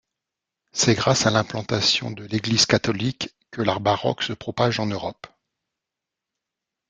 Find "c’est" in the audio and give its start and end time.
0.71-0.95